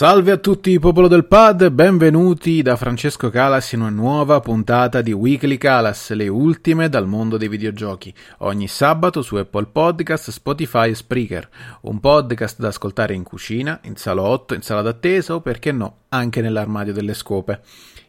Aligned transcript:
Salve 0.00 0.30
a 0.30 0.38
tutti 0.38 0.78
popolo 0.78 1.08
del 1.08 1.26
pad, 1.26 1.68
benvenuti 1.68 2.62
da 2.62 2.76
Francesco 2.76 3.28
Calas 3.28 3.72
in 3.72 3.80
una 3.80 3.90
nuova 3.90 4.40
puntata 4.40 5.02
di 5.02 5.12
Weekly 5.12 5.58
Calas, 5.58 6.12
le 6.12 6.26
ultime 6.26 6.88
dal 6.88 7.06
mondo 7.06 7.36
dei 7.36 7.48
videogiochi, 7.48 8.14
ogni 8.38 8.66
sabato 8.66 9.20
su 9.20 9.36
Apple 9.36 9.66
Podcast, 9.66 10.30
Spotify 10.30 10.88
e 10.88 10.94
Spreaker, 10.94 11.46
un 11.82 12.00
podcast 12.00 12.58
da 12.58 12.68
ascoltare 12.68 13.12
in 13.12 13.24
cucina, 13.24 13.78
in 13.82 13.96
salotto, 13.96 14.54
in 14.54 14.62
sala 14.62 14.80
d'attesa 14.80 15.34
o 15.34 15.42
perché 15.42 15.70
no, 15.70 16.04
anche 16.08 16.40
nell'armadio 16.40 16.94
delle 16.94 17.12
scope. 17.12 17.60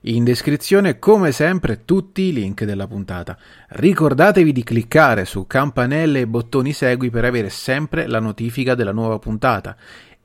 In 0.06 0.24
descrizione 0.24 0.98
come 0.98 1.34
sempre 1.34 1.84
tutti 1.84 2.22
i 2.22 2.34
link 2.34 2.64
della 2.64 2.88
puntata. 2.88 3.38
Ricordatevi 3.68 4.52
di 4.52 4.64
cliccare 4.64 5.26
su 5.26 5.46
campanelle 5.46 6.22
e 6.22 6.28
bottoni 6.28 6.74
segui 6.74 7.12
per 7.12 7.26
avere 7.26 7.50
sempre 7.50 8.08
la 8.08 8.20
notifica 8.20 8.76
della 8.76 8.94
nuova 8.94 9.20
puntata 9.20 9.76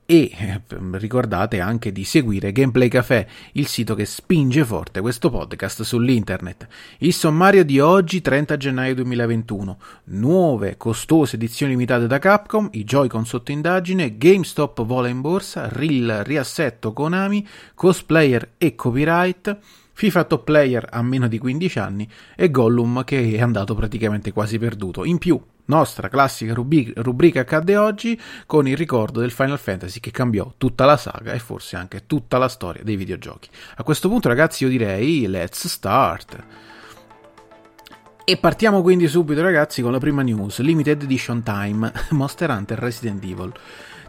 e 0.09 0.31
eh, 0.33 0.61
ricordate 0.93 1.59
anche 1.59 1.91
di 1.91 2.05
seguire 2.05 2.53
Gameplay 2.53 2.87
Café, 2.87 3.27
il 3.51 3.67
sito 3.67 3.93
che 3.93 4.05
spinge 4.05 4.63
forte 4.63 5.01
questo 5.01 5.29
podcast 5.29 5.83
sull'internet. 5.83 6.65
Il 6.99 7.11
sommario 7.11 7.65
di 7.65 7.81
oggi, 7.81 8.21
30 8.21 8.55
gennaio 8.55 8.95
2021. 8.95 9.77
Nuove 10.05 10.77
costose 10.77 11.35
edizioni 11.35 11.73
limitate 11.73 12.07
da 12.07 12.19
Capcom, 12.19 12.69
i 12.71 12.85
Joy-Con 12.85 13.25
sotto 13.25 13.51
indagine, 13.51 14.17
GameStop 14.17 14.85
vola 14.85 15.09
in 15.09 15.19
borsa, 15.19 15.67
Rill 15.67 16.23
riassetto 16.23 16.93
Konami, 16.93 17.45
cosplayer 17.75 18.51
e 18.57 18.75
copyright. 18.75 19.59
FIFA 19.97 20.25
Top 20.25 20.43
Player 20.43 20.87
a 20.91 21.01
meno 21.01 21.27
di 21.27 21.39
15 21.39 21.79
anni 21.79 22.07
e 22.35 22.51
Gollum 22.51 23.03
che 23.03 23.31
è 23.31 23.41
andato 23.41 23.73
praticamente 23.73 24.31
quasi 24.31 24.59
perduto. 24.59 25.03
In 25.03 25.17
più, 25.17 25.41
nostra 25.65 26.07
classica 26.07 26.53
rubrica, 26.53 27.01
rubrica 27.01 27.39
accadde 27.39 27.77
oggi 27.77 28.21
con 28.45 28.67
il 28.67 28.77
ricordo 28.77 29.21
del 29.21 29.31
Final 29.31 29.57
Fantasy 29.57 29.99
che 29.99 30.11
cambiò 30.11 30.53
tutta 30.55 30.85
la 30.85 30.97
saga 30.97 31.33
e 31.33 31.39
forse 31.39 31.77
anche 31.77 32.05
tutta 32.05 32.37
la 32.37 32.47
storia 32.47 32.83
dei 32.83 32.95
videogiochi. 32.95 33.49
A 33.77 33.81
questo 33.81 34.07
punto 34.07 34.27
ragazzi 34.27 34.65
io 34.65 34.69
direi 34.69 35.25
let's 35.25 35.65
start. 35.65 36.43
E 38.23 38.37
partiamo 38.37 38.83
quindi 38.83 39.07
subito 39.07 39.41
ragazzi 39.41 39.81
con 39.81 39.91
la 39.91 39.97
prima 39.97 40.21
news, 40.21 40.59
Limited 40.59 41.01
Edition 41.01 41.41
Time, 41.41 41.91
Monster 42.11 42.51
Hunter 42.51 42.77
Resident 42.77 43.23
Evil. 43.23 43.51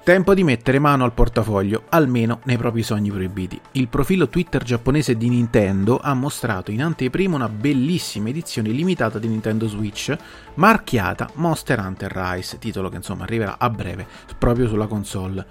Tempo 0.09 0.33
di 0.33 0.43
mettere 0.43 0.79
mano 0.79 1.05
al 1.05 1.13
portafoglio, 1.13 1.83
almeno 1.91 2.41
nei 2.45 2.57
propri 2.57 2.83
sogni 2.83 3.11
proibiti. 3.11 3.61
Il 3.73 3.89
profilo 3.89 4.31
Twitter 4.31 4.63
giapponese 4.63 5.19
di 5.19 5.29
Nintendo 5.29 5.99
ha 5.99 6.15
mostrato 6.15 6.71
in 6.71 6.83
anteprima 6.83 7.37
una 7.37 7.51
bellissima 7.51 8.31
edizione 8.31 8.71
limitata 8.71 9.19
di 9.19 9.29
Nintendo 9.29 9.69
Switch, 9.69 10.17
marchiata 10.55 11.29
Monster 11.35 11.79
Hunter 11.81 12.11
Rise, 12.11 12.57
titolo 12.57 12.89
che 12.89 12.97
insomma 12.97 13.25
arriverà 13.25 13.57
a 13.59 13.69
breve 13.69 14.07
proprio 14.39 14.67
sulla 14.67 14.87
console. 14.87 15.45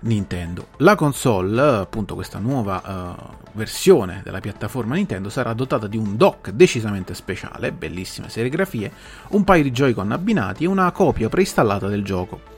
Nintendo. 0.00 0.66
La 0.78 0.96
console, 0.96 1.60
appunto 1.62 2.16
questa 2.16 2.40
nuova 2.40 3.16
uh, 3.16 3.46
versione 3.52 4.22
della 4.24 4.40
piattaforma 4.40 4.96
Nintendo, 4.96 5.28
sarà 5.28 5.52
dotata 5.52 5.86
di 5.86 5.96
un 5.96 6.16
dock 6.16 6.50
decisamente 6.50 7.14
speciale, 7.14 7.70
bellissime 7.70 8.28
serigrafie, 8.28 8.90
un 9.28 9.44
paio 9.44 9.62
di 9.62 9.70
Joy-Con 9.70 10.10
abbinati 10.10 10.64
e 10.64 10.66
una 10.66 10.90
copia 10.90 11.28
preinstallata 11.28 11.86
del 11.86 12.02
gioco. 12.02 12.53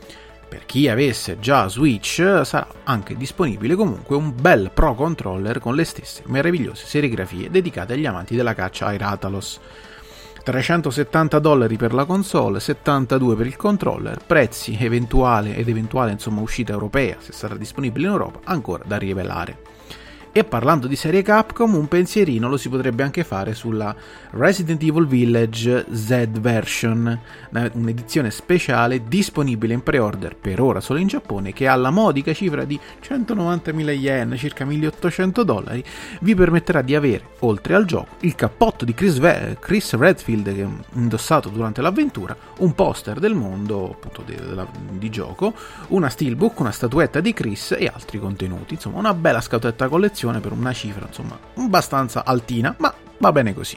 Per 0.56 0.64
chi 0.64 0.88
avesse 0.88 1.38
già 1.38 1.68
Switch 1.68 2.40
sarà 2.42 2.66
anche 2.84 3.14
disponibile 3.14 3.74
comunque 3.74 4.16
un 4.16 4.32
bel 4.34 4.70
Pro 4.72 4.94
Controller 4.94 5.58
con 5.58 5.74
le 5.74 5.84
stesse 5.84 6.22
meravigliose 6.24 6.86
serigrafie 6.86 7.50
dedicate 7.50 7.92
agli 7.92 8.06
amanti 8.06 8.34
della 8.34 8.54
caccia 8.54 8.86
ai 8.86 8.96
Ratalos. 8.96 9.60
370 10.42 11.38
dollari 11.40 11.76
per 11.76 11.92
la 11.92 12.06
console, 12.06 12.58
72 12.58 13.36
per 13.36 13.46
il 13.46 13.56
controller, 13.56 14.16
prezzi 14.24 14.78
eventuale 14.80 15.54
ed 15.56 15.68
eventuale 15.68 16.12
insomma 16.12 16.40
uscita 16.40 16.72
europea 16.72 17.16
se 17.18 17.32
sarà 17.32 17.54
disponibile 17.54 18.06
in 18.06 18.12
Europa 18.12 18.40
ancora 18.44 18.84
da 18.86 18.96
rivelare. 18.96 19.75
E 20.36 20.44
parlando 20.44 20.86
di 20.86 20.96
serie 20.96 21.22
Capcom, 21.22 21.76
un 21.76 21.88
pensierino 21.88 22.46
lo 22.46 22.58
si 22.58 22.68
potrebbe 22.68 23.02
anche 23.02 23.24
fare 23.24 23.54
sulla 23.54 23.96
Resident 24.32 24.82
Evil 24.82 25.06
Village 25.06 25.86
Z 25.90 26.28
Version, 26.28 27.18
un'edizione 27.72 28.30
speciale 28.30 29.04
disponibile 29.08 29.72
in 29.72 29.82
pre-order 29.82 30.36
per 30.36 30.60
ora 30.60 30.80
solo 30.80 30.98
in 30.98 31.06
Giappone 31.06 31.54
che 31.54 31.66
ha 31.66 31.74
la 31.74 31.88
modica 31.88 32.34
cifra 32.34 32.64
di 32.64 32.78
190.000 33.02 33.90
yen, 33.92 34.36
circa 34.36 34.66
1800 34.66 35.42
dollari, 35.42 35.82
vi 36.20 36.34
permetterà 36.34 36.82
di 36.82 36.94
avere, 36.94 37.28
oltre 37.38 37.74
al 37.74 37.86
gioco, 37.86 38.16
il 38.20 38.34
cappotto 38.34 38.84
di 38.84 38.92
Chris, 38.92 39.16
Ve- 39.18 39.56
Chris 39.58 39.94
Redfield 39.94 40.68
indossato 40.96 41.48
durante 41.48 41.80
l'avventura, 41.80 42.36
un 42.58 42.74
poster 42.74 43.20
del 43.20 43.32
mondo 43.32 43.92
appunto 43.92 44.20
di, 44.20 44.36
di 44.98 45.08
gioco, 45.08 45.54
una 45.88 46.10
steelbook, 46.10 46.60
una 46.60 46.72
statuetta 46.72 47.20
di 47.20 47.32
Chris 47.32 47.74
e 47.78 47.90
altri 47.90 48.18
contenuti, 48.18 48.74
insomma 48.74 48.98
una 48.98 49.14
bella 49.14 49.40
scatoletta 49.40 49.88
collezione 49.88 50.24
produzione 50.26 50.40
per 50.40 50.52
una 50.52 50.72
cifra 50.72 51.06
insomma 51.06 51.38
abbastanza 51.54 52.24
altina, 52.24 52.74
ma 52.78 52.92
va 53.18 53.32
bene 53.32 53.54
così. 53.54 53.76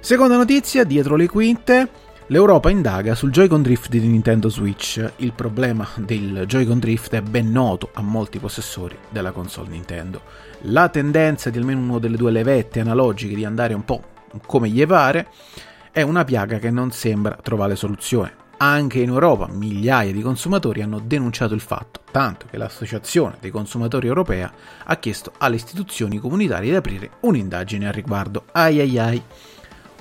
Seconda 0.00 0.36
notizia, 0.36 0.84
dietro 0.84 1.16
le 1.16 1.28
quinte, 1.28 1.88
l'Europa 2.26 2.70
indaga 2.70 3.14
sul 3.14 3.30
Joy-Con 3.30 3.62
Drift 3.62 3.88
di 3.88 4.00
Nintendo 4.00 4.48
Switch. 4.48 5.12
Il 5.16 5.32
problema 5.32 5.86
del 5.96 6.44
Joy-Con 6.46 6.78
Drift 6.78 7.14
è 7.14 7.20
ben 7.20 7.50
noto 7.50 7.90
a 7.94 8.02
molti 8.02 8.38
possessori 8.38 8.96
della 9.10 9.30
console 9.30 9.70
Nintendo. 9.70 10.22
La 10.62 10.88
tendenza 10.88 11.50
di 11.50 11.58
almeno 11.58 11.80
una 11.80 11.98
delle 11.98 12.16
due 12.16 12.32
levette 12.32 12.80
analogiche 12.80 13.34
di 13.34 13.44
andare 13.44 13.74
un 13.74 13.84
po' 13.84 14.02
come 14.46 14.68
gli 14.68 14.84
pare 14.86 15.28
è 15.92 16.02
una 16.02 16.24
piaga 16.24 16.58
che 16.58 16.70
non 16.70 16.90
sembra 16.90 17.38
trovare 17.40 17.76
soluzione. 17.76 18.41
Anche 18.64 19.00
in 19.00 19.08
Europa 19.08 19.48
migliaia 19.48 20.12
di 20.12 20.22
consumatori 20.22 20.82
hanno 20.82 21.00
denunciato 21.00 21.52
il 21.52 21.60
fatto, 21.60 22.02
tanto 22.12 22.46
che 22.48 22.56
l'Associazione 22.56 23.38
dei 23.40 23.50
consumatori 23.50 24.06
europea 24.06 24.52
ha 24.84 24.96
chiesto 24.98 25.32
alle 25.38 25.56
istituzioni 25.56 26.18
comunitarie 26.18 26.70
di 26.70 26.76
aprire 26.76 27.10
un'indagine 27.22 27.88
al 27.88 27.92
riguardo. 27.92 28.44
Ai 28.52 28.78
ai 28.78 28.98
ai. 29.00 29.22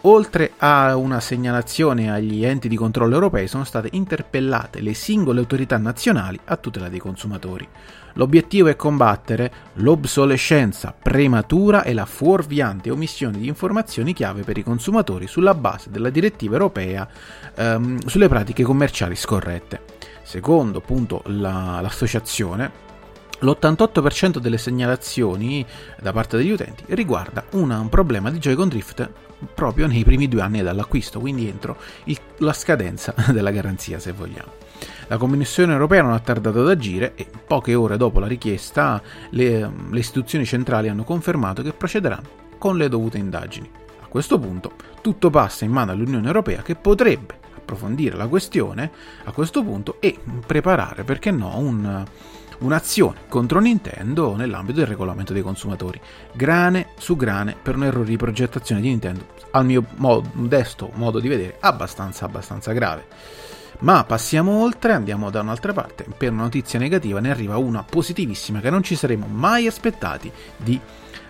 Oltre 0.05 0.53
a 0.57 0.95
una 0.95 1.19
segnalazione 1.19 2.11
agli 2.11 2.43
enti 2.43 2.67
di 2.67 2.75
controllo 2.75 3.13
europei 3.13 3.47
sono 3.47 3.63
state 3.63 3.89
interpellate 3.91 4.81
le 4.81 4.95
singole 4.95 5.41
autorità 5.41 5.77
nazionali 5.77 6.39
a 6.45 6.57
tutela 6.57 6.89
dei 6.89 6.97
consumatori. 6.97 7.67
L'obiettivo 8.13 8.67
è 8.67 8.75
combattere 8.75 9.51
l'obsolescenza 9.73 10.91
prematura 10.99 11.83
e 11.83 11.93
la 11.93 12.05
fuorviante 12.05 12.89
omissione 12.89 13.37
di 13.37 13.47
informazioni 13.47 14.13
chiave 14.13 14.41
per 14.41 14.57
i 14.57 14.63
consumatori 14.63 15.27
sulla 15.27 15.53
base 15.53 15.91
della 15.91 16.09
direttiva 16.09 16.53
europea 16.53 17.07
ehm, 17.53 17.99
sulle 18.07 18.27
pratiche 18.27 18.63
commerciali 18.63 19.15
scorrette. 19.15 19.81
Secondo 20.23 20.79
appunto 20.79 21.21
la, 21.25 21.79
l'associazione, 21.79 22.89
l'88% 23.41 24.37
delle 24.37 24.57
segnalazioni 24.57 25.65
da 25.99 26.11
parte 26.11 26.37
degli 26.37 26.51
utenti 26.51 26.83
riguarda 26.89 27.43
una, 27.51 27.79
un 27.79 27.89
problema 27.89 28.29
di 28.29 28.37
Joy-Con 28.39 28.69
Drift 28.69 29.09
proprio 29.53 29.87
nei 29.87 30.03
primi 30.03 30.27
due 30.27 30.41
anni 30.41 30.61
dall'acquisto, 30.61 31.19
quindi 31.19 31.47
entro 31.47 31.77
il, 32.05 32.19
la 32.37 32.53
scadenza 32.53 33.13
della 33.33 33.51
garanzia 33.51 33.99
se 33.99 34.11
vogliamo. 34.11 34.59
La 35.07 35.17
Commissione 35.17 35.73
europea 35.73 36.01
non 36.01 36.13
ha 36.13 36.19
tardato 36.19 36.61
ad 36.61 36.69
agire 36.69 37.13
e 37.15 37.27
poche 37.45 37.75
ore 37.75 37.97
dopo 37.97 38.19
la 38.19 38.27
richiesta 38.27 39.01
le, 39.31 39.69
le 39.89 39.99
istituzioni 39.99 40.45
centrali 40.45 40.87
hanno 40.87 41.03
confermato 41.03 41.61
che 41.61 41.73
procederanno 41.73 42.39
con 42.57 42.77
le 42.77 42.89
dovute 42.89 43.17
indagini. 43.17 43.69
A 44.01 44.07
questo 44.07 44.39
punto 44.39 44.73
tutto 45.01 45.29
passa 45.29 45.65
in 45.65 45.71
mano 45.71 45.91
all'Unione 45.91 46.27
europea 46.27 46.61
che 46.61 46.75
potrebbe 46.75 47.39
approfondire 47.55 48.15
la 48.15 48.27
questione 48.27 48.91
a 49.23 49.31
questo 49.31 49.63
punto 49.63 49.97
e 49.99 50.17
preparare, 50.45 51.03
perché 51.03 51.31
no, 51.31 51.57
un, 51.57 52.05
un'azione 52.61 53.21
contro 53.27 53.59
Nintendo 53.59 54.35
nell'ambito 54.35 54.79
del 54.79 54.87
regolamento 54.87 55.33
dei 55.33 55.41
consumatori. 55.41 55.99
Grane 56.33 56.87
su 56.97 57.15
grane 57.15 57.55
per 57.61 57.75
un 57.75 57.83
errore 57.83 58.09
di 58.09 58.17
progettazione 58.17 58.81
di 58.81 58.89
Nintendo, 58.89 59.27
al 59.51 59.65
mio 59.65 59.85
modesto 59.97 60.91
modo 60.95 61.19
di 61.19 61.27
vedere, 61.27 61.57
abbastanza, 61.59 62.25
abbastanza 62.25 62.71
grave. 62.71 63.05
Ma 63.79 64.03
passiamo 64.03 64.61
oltre, 64.61 64.93
andiamo 64.93 65.31
da 65.31 65.41
un'altra 65.41 65.73
parte. 65.73 66.05
Per 66.15 66.31
una 66.31 66.43
notizia 66.43 66.77
negativa 66.77 67.19
ne 67.19 67.31
arriva 67.31 67.57
una 67.57 67.83
positivissima 67.83 68.59
che 68.59 68.69
non 68.69 68.83
ci 68.83 68.95
saremmo 68.95 69.25
mai 69.25 69.65
aspettati 69.65 70.31
di 70.55 70.79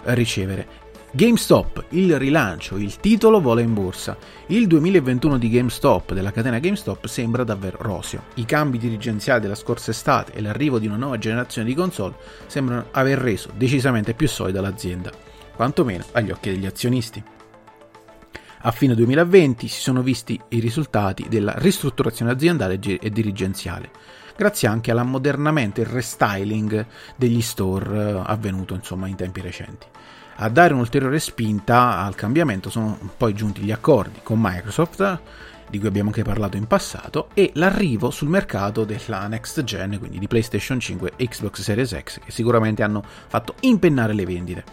ricevere. 0.04 0.81
GameStop, 1.14 1.88
il 1.90 2.18
rilancio, 2.18 2.78
il 2.78 2.96
titolo 2.96 3.42
vola 3.42 3.60
in 3.60 3.74
borsa. 3.74 4.16
Il 4.46 4.66
2021 4.68 5.38
di 5.38 5.50
GameStop, 5.50 6.14
della 6.14 6.32
catena 6.32 6.58
GameStop, 6.58 7.06
sembra 7.06 7.44
davvero 7.44 7.80
roseo. 7.82 8.24
I 8.36 8.46
cambi 8.46 8.78
dirigenziali 8.78 9.42
della 9.42 9.56
scorsa 9.56 9.92
estate 9.92 10.32
e 10.32 10.40
l'arrivo 10.40 10.80
di 10.80 10.88
una 10.88 10.96
nuova 10.96 11.18
generazione 11.18 11.68
di 11.68 11.76
console 11.76 12.16
sembrano 12.48 12.86
aver 12.92 13.18
reso 13.18 13.52
decisamente 13.54 14.14
più 14.14 14.30
solida 14.30 14.62
l'azienda, 14.62 15.12
quantomeno 15.54 16.06
agli 16.14 16.32
occhi 16.32 16.50
degli 16.50 16.66
azionisti. 16.66 17.22
A 18.62 18.72
fine 18.72 18.96
2020 18.96 19.68
si 19.68 19.82
sono 19.82 20.02
visti 20.02 20.40
i 20.50 20.60
risultati 20.60 21.26
della 21.28 21.56
ristrutturazione 21.58 22.32
aziendale 22.32 22.80
e 22.80 23.10
dirigenziale, 23.10 23.92
grazie 24.38 24.70
anche 24.70 24.92
all'ammodernamento 24.92 25.82
e 25.82 25.84
restyling 25.84 26.86
degli 27.18 27.42
store 27.42 27.98
eh, 27.98 28.22
avvenuto 28.28 28.76
insomma 28.76 29.08
in 29.08 29.16
tempi 29.16 29.42
recenti. 29.42 29.88
A 30.44 30.50
dare 30.50 30.74
un'ulteriore 30.74 31.20
spinta 31.20 32.00
al 32.00 32.16
cambiamento 32.16 32.72
sono 32.72 32.98
poi 33.16 33.36
giunti 33.36 33.62
gli 33.62 33.72
accordi 33.72 34.22
con 34.24 34.40
Microsoft, 34.42 35.20
di 35.70 35.78
cui 35.78 35.88
abbiamo 35.88 36.10
anche 36.10 36.24
parlato 36.24 36.58
in 36.58 36.66
passato, 36.66 37.28
e 37.36 37.52
l'arrivo 37.54 38.10
sul 38.10 38.28
mercato 38.28 38.84
della 38.84 39.28
next 39.28 39.64
gen, 39.64 40.00
quindi 40.00 40.18
di 40.18 40.26
PlayStation 40.26 40.80
5 40.80 41.12
e 41.16 41.28
Xbox 41.28 41.62
Series 41.62 41.96
X, 41.96 42.20
che 42.26 42.32
sicuramente 42.32 42.82
hanno 42.82 43.04
fatto 43.28 43.54
impennare 43.60 44.14
le 44.14 44.26
vendite. 44.26 44.64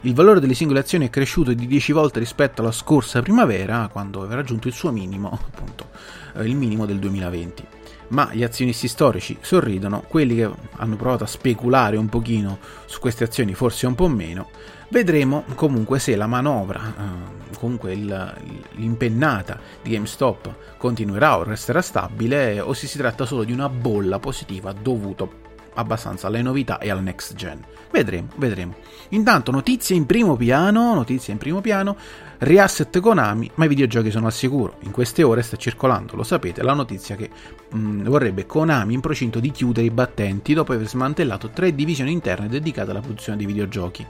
Il 0.00 0.14
valore 0.14 0.40
delle 0.40 0.52
singole 0.52 0.80
azioni 0.80 1.06
è 1.06 1.10
cresciuto 1.10 1.52
di 1.52 1.68
10 1.68 1.92
volte 1.92 2.18
rispetto 2.18 2.60
alla 2.60 2.72
scorsa 2.72 3.22
primavera, 3.22 3.88
quando 3.92 4.18
aveva 4.18 4.34
raggiunto 4.34 4.66
il 4.66 4.74
suo 4.74 4.90
minimo, 4.90 5.30
appunto, 5.30 5.90
eh, 6.34 6.44
il 6.44 6.56
minimo 6.56 6.86
del 6.86 6.98
2020. 6.98 7.64
Ma 8.08 8.30
gli 8.32 8.42
azionisti 8.42 8.88
storici 8.88 9.38
sorridono, 9.40 10.04
quelli 10.08 10.34
che 10.36 10.50
hanno 10.76 10.96
provato 10.96 11.24
a 11.24 11.28
speculare 11.28 11.96
un 11.96 12.08
pochino 12.08 12.58
su 12.84 12.98
queste 12.98 13.24
azioni 13.24 13.54
forse 13.54 13.86
un 13.86 13.94
po' 13.94 14.08
meno, 14.08 14.50
vedremo 14.94 15.42
comunque 15.56 15.98
se 15.98 16.14
la 16.14 16.28
manovra, 16.28 16.80
eh, 16.80 17.56
comunque 17.58 17.94
il, 17.94 18.34
l'impennata 18.76 19.58
di 19.82 19.90
GameStop 19.90 20.76
continuerà 20.76 21.36
o 21.36 21.42
resterà 21.42 21.82
stabile 21.82 22.60
o 22.60 22.72
se 22.74 22.86
si 22.86 22.96
tratta 22.96 23.26
solo 23.26 23.42
di 23.42 23.50
una 23.50 23.68
bolla 23.68 24.20
positiva 24.20 24.72
dovuto 24.72 25.42
abbastanza 25.74 26.28
alle 26.28 26.42
novità 26.42 26.78
e 26.78 26.90
al 26.90 27.02
next 27.02 27.34
gen. 27.34 27.60
Vedremo, 27.90 28.28
vedremo. 28.36 28.76
Intanto 29.08 29.50
notizie 29.50 29.96
in 29.96 30.06
primo 30.06 30.36
piano, 30.36 30.94
notizie 30.94 31.32
in 31.32 31.40
primo 31.40 31.60
piano, 31.60 31.96
reasset 32.38 33.00
Konami, 33.00 33.50
ma 33.54 33.64
i 33.64 33.68
videogiochi 33.68 34.12
sono 34.12 34.26
al 34.26 34.32
sicuro. 34.32 34.76
In 34.82 34.92
queste 34.92 35.24
ore 35.24 35.42
sta 35.42 35.56
circolando, 35.56 36.14
lo 36.14 36.22
sapete, 36.22 36.62
la 36.62 36.74
notizia 36.74 37.16
che 37.16 37.28
mh, 37.68 37.78
mm, 37.78 38.04
vorrebbe 38.04 38.46
Konami 38.46 38.94
in 38.94 39.00
procinto 39.00 39.40
di 39.40 39.50
chiudere 39.50 39.86
i 39.86 39.90
battenti 39.90 40.54
dopo 40.54 40.72
aver 40.72 40.86
smantellato 40.86 41.50
tre 41.50 41.74
divisioni 41.74 42.12
interne 42.12 42.46
dedicate 42.46 42.92
alla 42.92 43.00
produzione 43.00 43.38
di 43.38 43.46
videogiochi. 43.46 44.06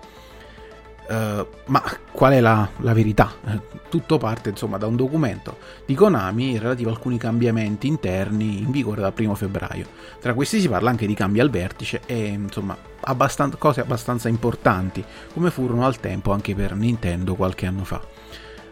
Uh, 1.07 1.47
ma 1.67 1.83
qual 2.13 2.33
è 2.33 2.41
la, 2.41 2.67
la 2.79 2.95
verità? 2.95 3.31
Uh, 3.43 3.61
tutto 3.91 4.17
parte 4.17 4.49
insomma 4.49 4.79
da 4.79 4.87
un 4.87 4.97
documento 4.97 5.59
di 5.85 5.95
Konami 5.95 6.59
relativo 6.59 6.89
a 6.89 6.93
alcuni 6.95 7.19
cambiamenti 7.19 7.87
interni 7.87 8.61
in 8.61 8.71
vigore 8.71 9.01
dal 9.03 9.13
1 9.17 9.35
febbraio. 9.35 9.87
Tra 10.21 10.33
questi 10.33 10.61
si 10.61 10.69
parla 10.69 10.91
anche 10.91 11.07
di 11.07 11.15
cambi 11.15 11.41
al 11.41 11.51
vertice 11.51 12.01
e 12.07 12.27
insomma 12.29 12.77
abbastan- 13.01 13.57
cose 13.59 13.81
abbastanza 13.81 14.29
importanti, 14.29 15.05
come 15.33 15.51
furono 15.51 15.85
al 15.85 16.01
tempo 16.01 16.33
anche 16.33 16.55
per 16.55 16.75
Nintendo 16.75 17.35
qualche 17.35 17.67
anno 17.67 17.85
fa. 17.85 18.14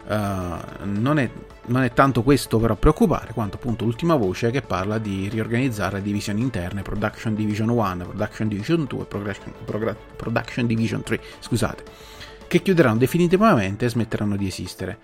Uh, 0.05 0.55
non, 0.83 1.17
è, 1.17 1.29
non, 1.67 1.83
è, 1.83 1.93
tanto 1.93 2.23
questo 2.23 2.59
però 2.59 2.73
a 2.73 2.75
preoccupare 2.75 3.31
quanto 3.31 3.55
appunto 3.55 3.85
l'ultima 3.85 4.15
voce 4.15 4.51
che 4.51 4.61
parla 4.61 4.97
di 4.97 5.29
riorganizzare 5.29 6.01
divisioni 6.01 6.41
interne 6.41 6.81
Production 6.81 7.33
Division 7.33 7.69
1, 7.69 7.95
Production 8.07 8.47
Division 8.49 8.85
2 8.85 9.01
e 9.01 9.05
Progression, 9.05 9.53
Progr- 9.63 9.95
Production 10.17 10.67
Division 10.67 11.03
3 11.03 11.21
scusate 11.39 11.83
che 12.53 12.61
chiuderanno 12.61 12.97
definitivamente 12.97 13.85
e 13.85 13.89
smetteranno 13.89 14.35
di 14.35 14.45
esistere. 14.45 14.99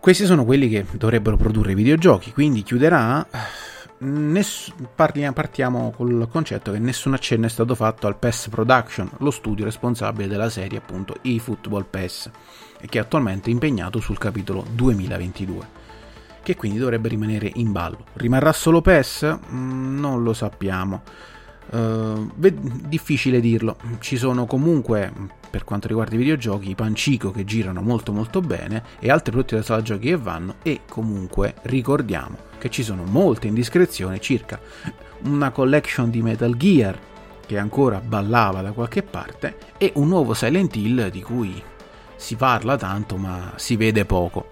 Questi 0.00 0.24
sono 0.24 0.44
quelli 0.44 0.68
che 0.68 0.84
dovrebbero 0.90 1.36
produrre 1.36 1.70
i 1.70 1.76
videogiochi, 1.76 2.32
quindi 2.32 2.64
chiuderà. 2.64 3.24
Ness- 3.98 4.72
partiamo 4.94 5.90
col 5.90 6.28
concetto 6.28 6.72
che 6.72 6.78
nessun 6.80 7.14
accenno 7.14 7.46
è 7.46 7.48
stato 7.48 7.76
fatto 7.76 8.06
al 8.06 8.16
PES 8.16 8.48
Production, 8.48 9.10
lo 9.18 9.30
studio 9.30 9.64
responsabile 9.64 10.28
della 10.28 10.50
serie 10.50 10.78
appunto 10.78 11.16
eFootball 11.22 11.86
PES, 11.88 12.30
e 12.80 12.86
che 12.86 12.98
è 12.98 13.00
attualmente 13.00 13.50
impegnato 13.50 14.00
sul 14.00 14.18
capitolo 14.18 14.64
2022, 14.70 15.68
che 16.42 16.56
quindi 16.56 16.78
dovrebbe 16.78 17.08
rimanere 17.08 17.50
in 17.54 17.72
ballo. 17.72 18.06
Rimarrà 18.14 18.52
solo 18.52 18.80
PES? 18.80 19.38
Mm, 19.50 19.98
non 19.98 20.22
lo 20.22 20.32
sappiamo. 20.32 21.02
Uh, 21.70 22.30
difficile 22.34 23.40
dirlo, 23.40 23.76
ci 23.98 24.16
sono 24.16 24.46
comunque 24.46 25.12
per 25.50 25.64
quanto 25.64 25.88
riguarda 25.88 26.14
i 26.14 26.18
videogiochi 26.18 26.70
i 26.70 26.74
pancico 26.74 27.30
che 27.30 27.44
girano 27.44 27.80
molto 27.80 28.12
molto 28.12 28.40
bene 28.40 28.82
e 28.98 29.10
altri 29.10 29.32
prodotti 29.32 29.54
da 29.54 29.62
sala 29.62 29.82
giochi 29.82 30.08
che 30.08 30.16
vanno 30.16 30.56
e 30.62 30.80
comunque 30.88 31.54
ricordiamo 31.62 32.36
che 32.58 32.70
ci 32.70 32.82
sono 32.82 33.04
molte 33.04 33.46
indiscrezioni 33.46 34.20
circa 34.20 34.60
una 35.24 35.50
collection 35.50 36.10
di 36.10 36.22
Metal 36.22 36.56
Gear 36.56 36.98
che 37.46 37.58
ancora 37.58 38.00
ballava 38.00 38.60
da 38.60 38.72
qualche 38.72 39.02
parte 39.02 39.56
e 39.78 39.92
un 39.96 40.08
nuovo 40.08 40.34
Silent 40.34 40.76
Hill 40.76 41.08
di 41.08 41.22
cui 41.22 41.62
si 42.18 42.34
parla 42.34 42.76
tanto 42.76 43.16
ma 43.16 43.52
si 43.56 43.76
vede 43.76 44.04
poco. 44.04 44.48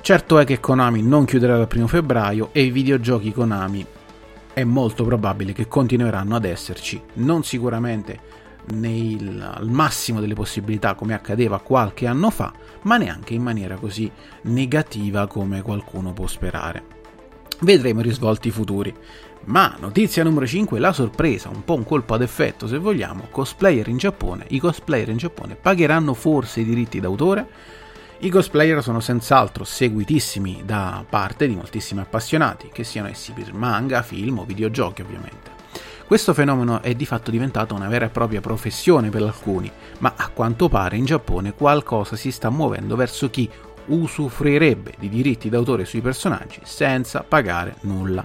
Certo 0.00 0.38
è 0.38 0.46
che 0.46 0.60
Konami 0.60 1.02
non 1.02 1.26
chiuderà 1.26 1.58
dal 1.58 1.68
1 1.70 1.86
febbraio 1.86 2.48
e 2.52 2.62
i 2.62 2.70
videogiochi 2.70 3.32
Konami 3.32 3.84
è 4.54 4.64
molto 4.64 5.04
probabile 5.04 5.52
che 5.52 5.68
continueranno 5.68 6.36
ad 6.36 6.44
esserci, 6.44 7.02
non 7.14 7.44
sicuramente 7.44 8.18
nel, 8.68 9.40
al 9.40 9.68
massimo 9.68 10.20
delle 10.20 10.34
possibilità 10.34 10.94
come 10.94 11.14
accadeva 11.14 11.60
qualche 11.60 12.06
anno 12.06 12.30
fa, 12.30 12.52
ma 12.82 12.96
neanche 12.96 13.34
in 13.34 13.42
maniera 13.42 13.76
così 13.76 14.10
negativa 14.42 15.26
come 15.26 15.60
qualcuno 15.62 16.12
può 16.12 16.26
sperare. 16.26 16.99
Vedremo 17.60 18.00
i 18.00 18.04
risvolti 18.04 18.50
futuri. 18.50 18.94
Ma 19.44 19.76
notizia 19.78 20.24
numero 20.24 20.46
5, 20.46 20.78
la 20.78 20.92
sorpresa, 20.92 21.50
un 21.50 21.62
po' 21.62 21.74
un 21.74 21.84
colpo 21.84 22.14
ad 22.14 22.22
effetto 22.22 22.66
se 22.66 22.78
vogliamo, 22.78 23.28
cosplayer 23.30 23.88
in 23.88 23.98
Giappone, 23.98 24.46
i 24.48 24.58
cosplayer 24.58 25.10
in 25.10 25.18
Giappone 25.18 25.56
pagheranno 25.56 26.14
forse 26.14 26.60
i 26.60 26.64
diritti 26.64 27.00
d'autore? 27.00 27.46
I 28.20 28.30
cosplayer 28.30 28.82
sono 28.82 29.00
senz'altro 29.00 29.64
seguitissimi 29.64 30.62
da 30.64 31.04
parte 31.08 31.46
di 31.46 31.54
moltissimi 31.54 32.00
appassionati, 32.00 32.70
che 32.72 32.84
siano 32.84 33.08
essi 33.08 33.32
per 33.32 33.52
manga, 33.52 34.02
film 34.02 34.38
o 34.38 34.44
videogiochi 34.44 35.02
ovviamente. 35.02 35.58
Questo 36.06 36.34
fenomeno 36.34 36.82
è 36.82 36.94
di 36.94 37.06
fatto 37.06 37.30
diventato 37.30 37.74
una 37.74 37.88
vera 37.88 38.06
e 38.06 38.08
propria 38.08 38.40
professione 38.40 39.10
per 39.10 39.22
alcuni, 39.22 39.70
ma 39.98 40.14
a 40.16 40.28
quanto 40.28 40.68
pare 40.68 40.96
in 40.96 41.04
Giappone 41.04 41.54
qualcosa 41.54 42.16
si 42.16 42.32
sta 42.32 42.50
muovendo 42.50 42.96
verso 42.96 43.30
chi 43.30 43.48
usufruirebbe 43.90 44.94
di 44.98 45.08
diritti 45.08 45.48
d'autore 45.48 45.84
sui 45.84 46.00
personaggi 46.00 46.60
senza 46.64 47.22
pagare 47.22 47.76
nulla. 47.82 48.24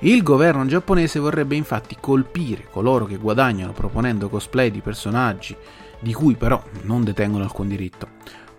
Il 0.00 0.22
governo 0.22 0.64
giapponese 0.66 1.18
vorrebbe 1.18 1.56
infatti 1.56 1.96
colpire 1.98 2.66
coloro 2.70 3.04
che 3.04 3.16
guadagnano 3.16 3.72
proponendo 3.72 4.28
cosplay 4.28 4.70
di 4.70 4.80
personaggi 4.80 5.56
di 5.98 6.12
cui 6.12 6.34
però 6.34 6.62
non 6.82 7.02
detengono 7.02 7.42
alcun 7.42 7.68
diritto. 7.68 8.08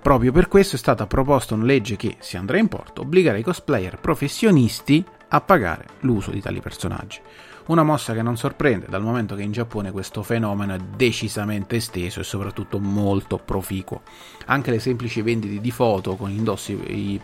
Proprio 0.01 0.31
per 0.31 0.47
questo 0.47 0.75
è 0.75 0.79
stata 0.79 1.07
proposta 1.07 1.53
una 1.53 1.65
legge 1.65 1.95
che, 1.95 2.15
se 2.19 2.37
andrà 2.37 2.57
in 2.57 2.67
porto, 2.67 3.01
obbligherà 3.01 3.37
i 3.37 3.43
cosplayer 3.43 3.99
professionisti 3.99 5.03
a 5.29 5.41
pagare 5.41 5.85
l'uso 6.01 6.31
di 6.31 6.41
tali 6.41 6.61
personaggi. 6.61 7.19
Una 7.69 7.83
mossa 7.83 8.13
che 8.15 8.23
non 8.23 8.35
sorprende, 8.35 8.87
dal 8.89 9.03
momento 9.03 9.35
che 9.35 9.43
in 9.43 9.51
Giappone 9.51 9.91
questo 9.91 10.23
fenomeno 10.23 10.73
è 10.73 10.79
decisamente 10.79 11.75
esteso 11.75 12.19
e 12.19 12.23
soprattutto 12.23 12.79
molto 12.79 13.37
proficuo. 13.37 14.01
Anche 14.47 14.71
le 14.71 14.79
semplici 14.79 15.21
vendite 15.21 15.61
di 15.61 15.69
foto 15.69 16.15
con 16.15 16.31
indossi 16.31 16.73
i, 16.73 17.21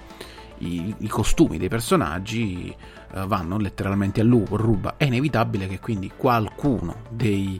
i, 0.59 0.95
i 0.99 1.07
costumi 1.07 1.57
dei 1.57 1.67
personaggi 1.67 2.69
eh, 2.69 3.25
vanno 3.25 3.57
letteralmente 3.57 4.21
a 4.21 4.23
ruba. 4.23 4.97
È 4.97 5.05
inevitabile 5.05 5.67
che 5.67 5.79
quindi 5.79 6.11
qualcuno 6.15 6.97
dei 7.09 7.59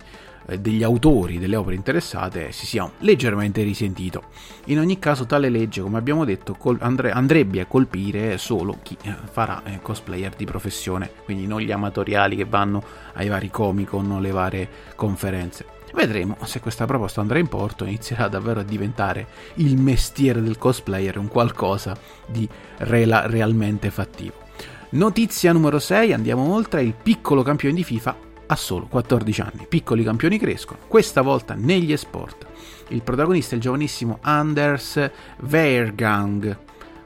degli 0.59 0.83
autori 0.83 1.39
delle 1.39 1.55
opere 1.55 1.75
interessate 1.75 2.51
si 2.51 2.65
sia 2.65 2.89
leggermente 2.99 3.63
risentito. 3.63 4.23
In 4.65 4.79
ogni 4.79 4.99
caso 4.99 5.25
tale 5.25 5.49
legge, 5.49 5.81
come 5.81 5.97
abbiamo 5.97 6.25
detto, 6.25 6.55
andrebbe 6.79 7.61
a 7.61 7.65
colpire 7.65 8.37
solo 8.37 8.77
chi 8.81 8.97
eh, 9.03 9.15
farà 9.31 9.63
eh, 9.63 9.79
cosplayer 9.81 10.35
di 10.35 10.45
professione, 10.45 11.09
quindi 11.23 11.47
non 11.47 11.61
gli 11.61 11.71
amatoriali 11.71 12.35
che 12.35 12.45
vanno 12.45 12.83
ai 13.13 13.27
vari 13.27 13.49
Comic 13.49 13.89
Con 13.89 14.11
alle 14.11 14.31
varie 14.31 14.69
conferenze. 14.95 15.65
Vedremo 15.93 16.35
se 16.43 16.59
questa 16.59 16.85
proposta 16.85 17.21
andrà 17.21 17.39
in 17.39 17.47
porto 17.47 17.85
e 17.85 17.87
inizierà 17.87 18.27
davvero 18.27 18.59
a 18.59 18.63
diventare 18.63 19.27
il 19.55 19.77
mestiere 19.77 20.41
del 20.41 20.57
cosplayer 20.57 21.17
un 21.17 21.29
qualcosa 21.29 21.95
di 22.25 22.47
rela- 22.79 23.27
realmente 23.27 23.89
fattivo. 23.89 24.43
Notizia 24.89 25.53
numero 25.53 25.79
6, 25.79 26.11
andiamo 26.13 26.53
oltre, 26.53 26.83
il 26.83 26.93
piccolo 26.93 27.43
campione 27.43 27.75
di 27.75 27.83
FIFA 27.83 28.24
ha 28.47 28.55
solo 28.55 28.87
14 28.87 29.41
anni. 29.41 29.65
Piccoli 29.67 30.03
campioni 30.03 30.37
crescono, 30.37 30.79
questa 30.87 31.21
volta 31.21 31.53
negli 31.53 31.91
esport. 31.91 32.45
Il 32.89 33.01
protagonista 33.01 33.53
è 33.53 33.55
il 33.55 33.61
giovanissimo 33.61 34.19
Anders 34.21 35.09
Weergang, 35.39 36.57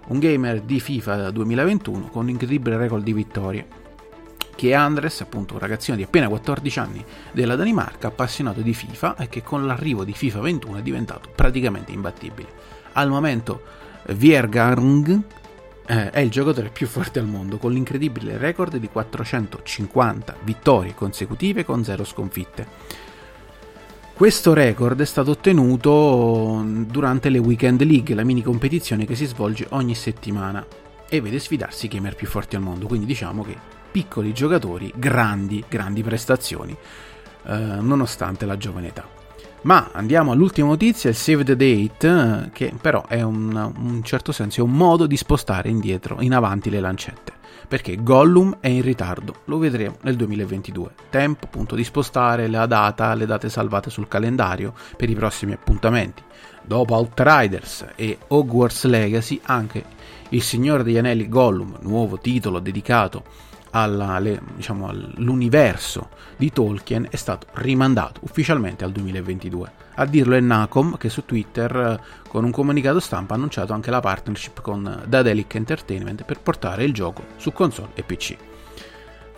un 0.08 0.20
gamer 0.20 0.62
di 0.62 0.80
FIFA 0.80 1.32
2021 1.32 2.10
con 2.10 2.24
un 2.24 2.30
incredibile 2.30 2.78
record 2.78 3.04
di 3.04 3.14
vittorie. 3.14 3.68
Che 4.56 4.70
è 4.70 4.74
Andres, 4.74 5.22
appunto 5.22 5.54
un 5.54 5.60
ragazzino 5.60 5.96
di 5.96 6.04
appena 6.04 6.28
14 6.28 6.80
anni 6.80 7.06
della 7.32 7.56
Danimarca, 7.56 8.08
appassionato 8.08 8.60
di 8.60 8.74
FIFA 8.74 9.16
e 9.16 9.30
che 9.30 9.42
con 9.42 9.66
l'arrivo 9.66 10.04
di 10.04 10.12
FIFA 10.12 10.42
21 10.42 10.78
è 10.80 10.82
diventato 10.82 11.30
praticamente 11.34 11.94
imbattibile. 11.94 12.50
Al 12.94 13.08
momento 13.08 13.62
Viergang 14.08 15.24
eh, 15.90 16.12
è 16.12 16.20
il 16.20 16.30
giocatore 16.30 16.70
più 16.70 16.86
forte 16.86 17.18
al 17.18 17.26
mondo, 17.26 17.58
con 17.58 17.72
l'incredibile 17.72 18.38
record 18.38 18.78
di 18.78 18.88
450 18.88 20.36
vittorie 20.44 20.94
consecutive 20.94 21.66
con 21.66 21.84
0 21.84 22.04
sconfitte. 22.04 22.68
Questo 24.14 24.54
record 24.54 25.02
è 25.02 25.06
stato 25.06 25.32
ottenuto 25.32 26.62
durante 26.86 27.30
le 27.30 27.40
Weekend 27.40 27.82
League, 27.82 28.14
la 28.14 28.24
mini 28.24 28.44
competizione 28.44 29.06
che 29.06 29.16
si 29.16 29.26
svolge 29.26 29.66
ogni 29.70 29.96
settimana 29.96 30.64
e 31.10 31.22
vede 31.22 31.40
sfidarsi 31.40 31.86
i 31.86 31.90
gamer 31.90 32.14
più 32.14 32.28
forti 32.28 32.56
al 32.56 32.62
mondo, 32.62 32.86
quindi 32.86 33.08
diciamo 33.08 33.44
che 33.44 33.58
piccoli 33.92 34.32
giocatori, 34.32 34.94
grandi, 34.96 35.64
grandi 35.68 36.04
prestazioni, 36.04 36.78
eh, 37.48 37.56
nonostante 37.56 38.46
la 38.46 38.58
giovane 38.58 38.88
età. 38.90 39.19
Ma 39.62 39.90
andiamo 39.92 40.32
all'ultima 40.32 40.70
notizia, 40.70 41.10
il 41.10 41.18
Save 41.18 41.44
the 41.44 41.56
Date, 41.56 42.50
che 42.54 42.74
però 42.80 43.06
è 43.08 43.22
un, 43.22 43.74
un 43.76 44.04
certo 44.04 44.32
senso 44.32 44.62
è 44.62 44.64
un 44.64 44.72
modo 44.72 45.06
di 45.06 45.18
spostare 45.18 45.68
indietro, 45.68 46.22
in 46.22 46.34
avanti 46.34 46.70
le 46.70 46.80
lancette. 46.80 47.34
Perché 47.68 48.02
Gollum 48.02 48.58
è 48.62 48.68
in 48.68 48.82
ritardo, 48.82 49.42
lo 49.46 49.58
vedremo 49.58 49.98
nel 50.02 50.16
2022. 50.16 50.92
Tempo 51.10 51.46
appunto 51.46 51.76
di 51.76 51.84
spostare 51.84 52.48
la 52.48 52.66
data, 52.68 53.14
le 53.14 53.26
date 53.26 53.50
salvate 53.50 53.90
sul 53.90 54.08
calendario 54.08 54.74
per 54.96 55.10
i 55.10 55.14
prossimi 55.16 55.52
appuntamenti. 55.52 56.24
Dopo 56.64 56.96
Outriders 56.96 57.86
e 57.96 58.18
Hogwarts 58.28 58.86
Legacy, 58.86 59.42
anche 59.44 59.84
Il 60.30 60.42
Signore 60.42 60.84
degli 60.84 60.98
Anelli 60.98 61.28
Gollum, 61.28 61.78
nuovo 61.82 62.18
titolo 62.18 62.60
dedicato 62.60 63.24
alla, 63.72 64.20
le, 64.20 64.42
diciamo, 64.56 64.88
all'universo 64.88 66.10
di 66.38 66.52
Tolkien 66.52 67.08
è 67.10 67.16
stato 67.16 67.48
rimandato 67.54 68.22
ufficialmente 68.24 68.84
al 68.84 68.92
2022. 68.92 69.72
A 69.96 70.06
dirlo 70.06 70.36
è 70.36 70.40
Nacom 70.40 70.98
che 70.98 71.10
su 71.10 71.26
Twitter 71.26 72.00
con 72.28 72.44
un 72.44 72.52
comunicato 72.52 73.00
stampa 73.00 73.34
ha 73.34 73.38
annunciato 73.38 73.74
anche 73.74 73.92
la 73.92 74.00
partnership 74.00 74.62
con 74.62 75.04
Dadelic 75.06 75.56
Entertainment 75.56 76.24
per 76.24 76.40
portare 76.40 76.84
il 76.84 76.94
gioco 76.94 77.24
su 77.38 77.52
console 77.52 77.90
e 77.96 78.04
PC. 78.04 78.36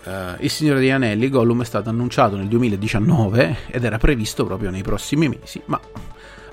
Uh, 0.03 0.09
eh, 0.09 0.35
il 0.39 0.49
Signore 0.49 0.79
degli 0.79 0.89
Anelli, 0.89 1.29
Gollum, 1.29 1.61
è 1.61 1.65
stato 1.65 1.89
annunciato 1.89 2.35
nel 2.35 2.47
2019 2.47 3.57
ed 3.67 3.83
era 3.83 3.97
previsto 3.97 4.45
proprio 4.45 4.69
nei 4.69 4.81
prossimi 4.81 5.27
mesi, 5.29 5.61
ma 5.65 5.79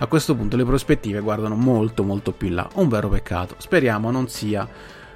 a 0.01 0.07
questo 0.07 0.35
punto 0.35 0.57
le 0.57 0.65
prospettive 0.65 1.21
guardano 1.21 1.57
molto 1.57 2.05
molto 2.05 2.33
più 2.33 2.49
in 2.49 2.55
là. 2.55 2.69
Un 2.75 2.89
vero 2.89 3.09
peccato. 3.09 3.57
Speriamo 3.59 4.11
non 4.11 4.29
sia 4.29 4.69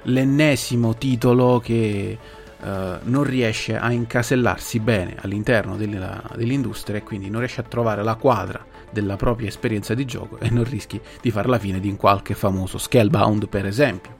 l'ennesimo 0.03 0.95
titolo 0.95 1.59
che 1.63 2.17
Uh, 2.63 2.97
non 3.03 3.23
riesce 3.23 3.77
a 3.77 3.91
incasellarsi 3.91 4.79
bene 4.79 5.17
all'interno 5.19 5.75
della, 5.75 6.23
dell'industria 6.35 6.95
e 6.95 7.03
quindi 7.03 7.29
non 7.29 7.41
riesce 7.41 7.59
a 7.59 7.65
trovare 7.65 8.03
la 8.03 8.15
quadra 8.15 8.65
della 8.89 9.17
propria 9.17 9.49
esperienza 9.49 9.93
di 9.93 10.05
gioco 10.05 10.39
e 10.39 10.49
non 10.49 10.63
rischi 10.63 10.97
di 11.19 11.29
fare 11.29 11.49
la 11.49 11.59
fine 11.59 11.81
di 11.81 11.93
qualche 11.97 12.35
famoso 12.35 12.77
Scalebound 12.77 13.49
per 13.49 13.65
esempio. 13.65 14.15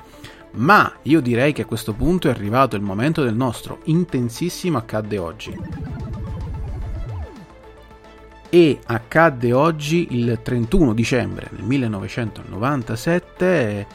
Ma 0.55 0.91
io 1.03 1.21
direi 1.21 1.53
che 1.53 1.61
a 1.61 1.65
questo 1.65 1.93
punto 1.93 2.27
è 2.27 2.31
arrivato 2.31 2.75
il 2.75 2.81
momento 2.81 3.23
del 3.23 3.35
nostro 3.35 3.79
intensissimo 3.85 4.77
accadde 4.77 5.17
oggi. 5.17 5.57
E 8.49 8.79
accadde 8.85 9.51
oggi 9.51 10.09
il 10.11 10.39
31 10.43 10.93
dicembre 10.93 11.47
del 11.49 11.63
1997, 11.63 13.87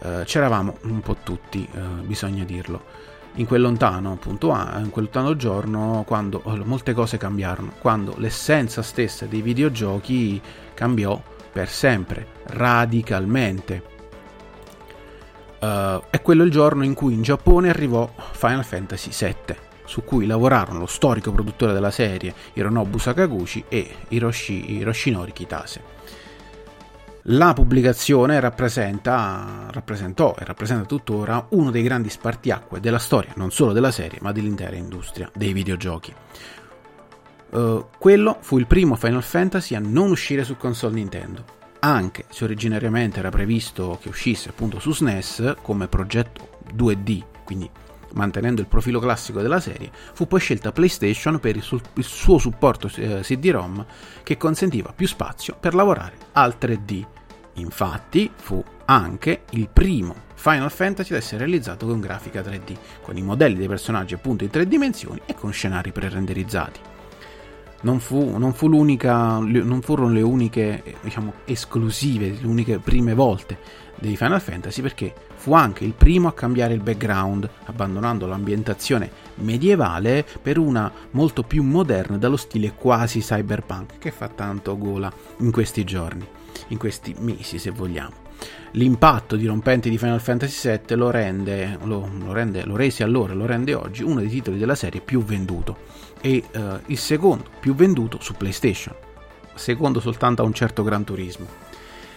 eh, 0.00 0.22
c'eravamo 0.24 0.78
un 0.82 1.00
po' 1.00 1.18
tutti, 1.22 1.68
eh, 1.72 1.78
bisogna 2.02 2.42
dirlo 2.42 2.82
in 3.36 3.46
quel 3.46 3.62
lontano 3.62 4.12
appunto 4.12 4.50
in 4.50 4.90
quel 4.90 5.04
lontano 5.04 5.36
giorno 5.36 6.04
quando 6.06 6.40
oh, 6.44 6.56
molte 6.64 6.92
cose 6.92 7.16
cambiarono, 7.16 7.72
quando 7.78 8.14
l'essenza 8.18 8.82
stessa 8.82 9.26
dei 9.26 9.40
videogiochi 9.40 10.40
cambiò 10.74 11.20
per 11.52 11.68
sempre, 11.68 12.26
radicalmente. 12.44 13.90
Uh, 15.60 16.02
è 16.10 16.20
quello 16.22 16.42
il 16.42 16.50
giorno 16.50 16.82
in 16.82 16.94
cui 16.94 17.14
in 17.14 17.22
Giappone 17.22 17.68
arrivò 17.68 18.10
Final 18.32 18.64
Fantasy 18.64 19.10
VII, 19.16 19.56
su 19.84 20.02
cui 20.02 20.26
lavorarono 20.26 20.80
lo 20.80 20.86
storico 20.86 21.30
produttore 21.30 21.72
della 21.72 21.92
serie 21.92 22.34
Hironobu 22.54 22.98
Sakaguchi 22.98 23.64
e 23.68 23.88
Hiroshi, 24.08 24.72
Hiroshinori 24.72 25.32
Kitase. 25.32 25.82
La 27.26 27.52
pubblicazione 27.52 28.40
rappresenta, 28.40 29.68
rappresentò 29.70 30.34
e 30.36 30.44
rappresenta 30.44 30.86
tuttora 30.86 31.46
uno 31.50 31.70
dei 31.70 31.84
grandi 31.84 32.10
spartiacque 32.10 32.80
della 32.80 32.98
storia, 32.98 33.32
non 33.36 33.52
solo 33.52 33.72
della 33.72 33.92
serie, 33.92 34.18
ma 34.20 34.32
dell'intera 34.32 34.74
industria 34.74 35.30
dei 35.32 35.52
videogiochi. 35.52 36.12
Uh, 37.50 37.86
quello 37.96 38.38
fu 38.40 38.58
il 38.58 38.66
primo 38.66 38.96
Final 38.96 39.22
Fantasy 39.22 39.76
a 39.76 39.78
non 39.78 40.10
uscire 40.10 40.42
su 40.42 40.56
console 40.56 40.94
Nintendo, 40.94 41.44
anche 41.80 42.24
se 42.28 42.42
originariamente 42.42 43.20
era 43.20 43.30
previsto 43.30 43.98
che 44.02 44.08
uscisse 44.08 44.48
appunto 44.48 44.80
su 44.80 44.92
SNES 44.92 45.56
come 45.62 45.86
progetto 45.86 46.58
2D, 46.74 47.22
quindi 47.44 47.70
mantenendo 48.14 48.60
il 48.60 48.66
profilo 48.66 49.00
classico 49.00 49.40
della 49.40 49.60
serie, 49.60 49.90
fu 50.12 50.26
poi 50.26 50.40
scelta 50.40 50.72
PlayStation 50.72 51.38
per 51.40 51.56
il, 51.56 51.62
su- 51.62 51.80
il 51.94 52.04
suo 52.04 52.38
supporto 52.38 52.90
eh, 52.96 53.20
CD-ROM 53.20 53.84
che 54.22 54.36
consentiva 54.36 54.92
più 54.94 55.06
spazio 55.06 55.56
per 55.58 55.74
lavorare 55.74 56.16
al 56.32 56.56
3D. 56.60 57.06
Infatti 57.54 58.30
fu 58.34 58.62
anche 58.86 59.42
il 59.50 59.68
primo 59.70 60.30
Final 60.34 60.72
Fantasy 60.72 61.14
ad 61.14 61.20
essere 61.20 61.38
realizzato 61.38 61.86
con 61.86 62.00
grafica 62.00 62.40
3D, 62.40 62.76
con 63.00 63.16
i 63.16 63.22
modelli 63.22 63.58
dei 63.58 63.68
personaggi 63.68 64.14
appunto 64.14 64.42
in 64.42 64.50
tre 64.50 64.66
dimensioni 64.66 65.20
e 65.24 65.34
con 65.34 65.52
scenari 65.52 65.92
pre-renderizzati. 65.92 66.80
Non, 67.82 68.00
fu, 68.00 68.36
non, 68.38 68.54
fu 68.54 68.68
non 68.68 69.80
furono 69.82 70.12
le 70.12 70.22
uniche 70.22 70.82
diciamo, 71.02 71.34
esclusive, 71.44 72.36
le 72.40 72.46
uniche 72.46 72.78
prime 72.78 73.14
volte 73.14 73.58
dei 73.98 74.16
Final 74.16 74.40
Fantasy 74.40 74.82
perché 74.82 75.14
fu 75.34 75.52
anche 75.54 75.84
il 75.84 75.92
primo 75.92 76.28
a 76.28 76.32
cambiare 76.32 76.74
il 76.74 76.80
background, 76.80 77.48
abbandonando 77.64 78.26
l'ambientazione 78.26 79.10
medievale 79.36 80.24
per 80.40 80.58
una 80.58 80.90
molto 81.10 81.42
più 81.42 81.62
moderna 81.62 82.16
dallo 82.16 82.36
stile 82.36 82.74
quasi 82.74 83.20
cyberpunk 83.20 83.98
che 83.98 84.10
fa 84.10 84.28
tanto 84.28 84.78
gola 84.78 85.12
in 85.38 85.50
questi 85.50 85.84
giorni 85.84 86.26
in 86.68 86.78
questi 86.78 87.14
mesi, 87.18 87.58
se 87.58 87.70
vogliamo. 87.70 88.21
L'impatto 88.72 89.36
dirompente 89.36 89.90
di 89.90 89.98
Final 89.98 90.20
Fantasy 90.20 90.70
VII 90.70 90.96
lo 90.96 91.10
rende, 91.10 91.78
lo, 91.82 92.08
lo, 92.18 92.32
rende, 92.32 92.64
lo 92.64 92.74
rese 92.74 93.02
allora, 93.02 93.34
lo 93.34 93.44
rende 93.44 93.74
oggi 93.74 94.02
uno 94.02 94.20
dei 94.20 94.30
titoli 94.30 94.56
della 94.56 94.74
serie 94.74 95.02
più 95.02 95.22
venduto 95.22 95.76
e 96.22 96.42
uh, 96.54 96.60
il 96.86 96.96
secondo 96.96 97.44
più 97.60 97.74
venduto 97.74 98.18
su 98.20 98.32
PlayStation, 98.34 98.94
secondo 99.54 100.00
soltanto 100.00 100.40
a 100.40 100.46
un 100.46 100.54
certo 100.54 100.82
Gran 100.82 101.04
Turismo. 101.04 101.46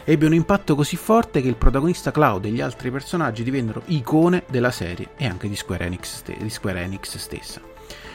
Ebbe 0.06 0.28
un 0.28 0.34
impatto 0.34 0.76
così 0.76 0.96
forte 0.96 1.42
che 1.42 1.48
il 1.48 1.56
protagonista 1.56 2.12
Cloud 2.12 2.46
e 2.46 2.52
gli 2.52 2.62
altri 2.62 2.90
personaggi 2.90 3.44
divennero 3.44 3.82
icone 3.88 4.44
della 4.48 4.72
serie 4.72 5.10
e 5.18 5.26
anche 5.26 5.50
di 5.50 5.56
Square 5.56 5.86
Enix, 5.86 6.18
ste- 6.18 6.38
di 6.40 6.50
Square 6.50 6.84
Enix 6.84 7.18
stessa. 7.18 7.60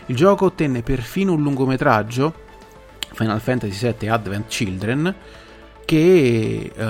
Il 0.07 0.17
gioco 0.17 0.47
ottenne 0.47 0.83
perfino 0.83 1.33
un 1.33 1.43
lungometraggio, 1.43 2.33
Final 3.13 3.41
Fantasy 3.41 3.95
VII 3.99 4.09
Advent 4.09 4.47
Children, 4.47 5.15
che, 5.85 6.73
uh, 6.73 6.83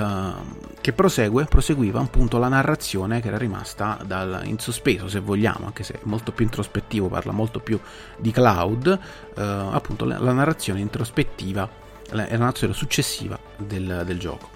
che 0.81 0.93
prosegue, 0.93 1.45
proseguiva 1.45 1.99
appunto 1.99 2.39
la 2.39 2.47
narrazione 2.47 3.21
che 3.21 3.27
era 3.27 3.37
rimasta 3.37 3.99
dal, 4.03 4.41
in 4.45 4.57
sospeso, 4.57 5.07
se 5.07 5.19
vogliamo, 5.19 5.67
anche 5.67 5.83
se 5.83 5.93
è 5.93 5.99
molto 6.03 6.31
più 6.31 6.43
introspettivo, 6.43 7.07
parla 7.07 7.31
molto 7.31 7.59
più 7.59 7.79
di 8.17 8.31
Cloud, 8.31 8.99
uh, 9.35 9.39
appunto 9.39 10.05
la, 10.05 10.17
la, 10.17 10.33
narrazione 10.33 10.79
introspettiva, 10.79 11.69
la, 12.09 12.27
la 12.27 12.37
narrazione 12.37 12.73
successiva 12.73 13.39
del, 13.55 14.01
del 14.05 14.17
gioco. 14.17 14.49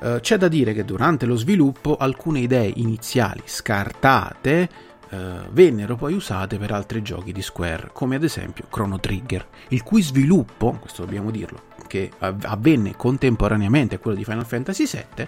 Uh, 0.00 0.20
c'è 0.20 0.36
da 0.36 0.48
dire 0.48 0.74
che 0.74 0.84
durante 0.84 1.26
lo 1.26 1.34
sviluppo 1.34 1.96
alcune 1.96 2.40
idee 2.40 2.70
iniziali 2.76 3.42
scartate 3.44 4.86
Uh, 5.08 5.48
vennero 5.52 5.96
poi 5.96 6.12
usate 6.12 6.58
per 6.58 6.70
altri 6.70 7.00
giochi 7.00 7.32
di 7.32 7.40
Square, 7.40 7.88
come 7.94 8.16
ad 8.16 8.24
esempio 8.24 8.66
Chrono 8.68 9.00
Trigger, 9.00 9.46
il 9.68 9.82
cui 9.82 10.02
sviluppo, 10.02 10.72
questo 10.72 11.02
dobbiamo 11.02 11.30
dirlo, 11.30 11.62
che 11.88 12.10
avvenne 12.18 12.94
contemporaneamente 12.94 13.96
a 13.96 13.98
quello 13.98 14.16
di 14.16 14.22
Final 14.22 14.46
Fantasy 14.46 14.84
VII, 14.86 15.26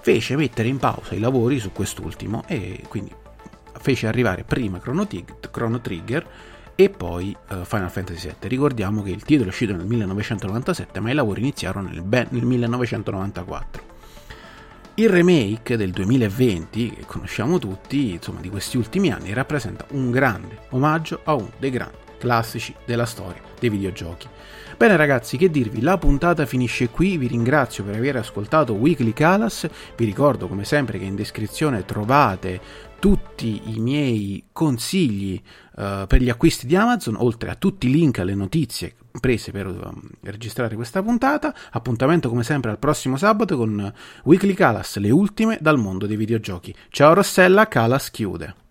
fece 0.00 0.36
mettere 0.36 0.68
in 0.68 0.78
pausa 0.78 1.14
i 1.14 1.18
lavori 1.18 1.58
su 1.58 1.72
quest'ultimo 1.72 2.44
e 2.46 2.82
quindi 2.88 3.12
fece 3.78 4.06
arrivare 4.06 4.44
prima 4.44 4.78
Chrono, 4.78 5.06
Tig- 5.06 5.50
Chrono 5.50 5.80
Trigger 5.82 6.26
e 6.74 6.90
poi 6.90 7.36
uh, 7.50 7.64
Final 7.64 7.90
Fantasy 7.90 8.28
VII. 8.28 8.48
Ricordiamo 8.48 9.02
che 9.02 9.10
il 9.10 9.22
titolo 9.22 9.46
è 9.46 9.50
uscito 9.50 9.74
nel 9.74 9.86
1997, 9.86 11.00
ma 11.00 11.10
i 11.10 11.14
lavori 11.14 11.40
iniziarono 11.40 11.88
nel, 11.88 12.02
be- 12.02 12.26
nel 12.30 12.44
1994. 12.44 13.94
Il 14.94 15.08
remake 15.10 15.76
del 15.76 15.90
2020, 15.90 16.90
che 16.90 17.04
conosciamo 17.04 17.58
tutti, 17.58 18.12
insomma, 18.12 18.40
di 18.40 18.48
questi 18.48 18.76
ultimi 18.76 19.10
anni, 19.10 19.32
rappresenta 19.32 19.84
un 19.90 20.10
grande 20.10 20.58
omaggio 20.70 21.20
a 21.24 21.34
uno 21.34 21.50
dei 21.58 21.70
grandi 21.70 22.05
classici 22.26 22.74
della 22.84 23.06
storia 23.06 23.40
dei 23.60 23.70
videogiochi. 23.70 24.26
Bene 24.76 24.96
ragazzi, 24.96 25.36
che 25.36 25.48
dirvi, 25.48 25.80
la 25.80 25.96
puntata 25.96 26.44
finisce 26.44 26.90
qui, 26.90 27.16
vi 27.16 27.28
ringrazio 27.28 27.84
per 27.84 27.94
aver 27.94 28.16
ascoltato 28.16 28.74
Weekly 28.74 29.12
Calas, 29.12 29.66
vi 29.96 30.04
ricordo 30.04 30.48
come 30.48 30.64
sempre 30.64 30.98
che 30.98 31.04
in 31.04 31.14
descrizione 31.14 31.84
trovate 31.84 32.60
tutti 32.98 33.74
i 33.74 33.78
miei 33.78 34.44
consigli 34.52 35.40
uh, 35.76 36.06
per 36.06 36.20
gli 36.20 36.28
acquisti 36.28 36.66
di 36.66 36.76
Amazon, 36.76 37.14
oltre 37.16 37.50
a 37.50 37.54
tutti 37.54 37.86
i 37.86 37.92
link 37.92 38.18
alle 38.18 38.34
notizie 38.34 38.96
prese 39.18 39.50
per 39.50 39.66
um, 39.66 40.02
registrare 40.22 40.74
questa 40.74 41.02
puntata. 41.02 41.54
Appuntamento 41.70 42.28
come 42.28 42.42
sempre 42.42 42.70
al 42.70 42.78
prossimo 42.78 43.16
sabato 43.16 43.56
con 43.56 43.92
Weekly 44.24 44.52
Calas, 44.52 44.96
le 44.98 45.10
ultime 45.10 45.58
dal 45.60 45.78
mondo 45.78 46.06
dei 46.06 46.16
videogiochi. 46.16 46.74
Ciao 46.90 47.14
Rossella, 47.14 47.66
Calas 47.66 48.10
chiude. 48.10 48.65